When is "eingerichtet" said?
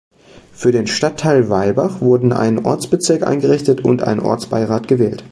3.21-3.85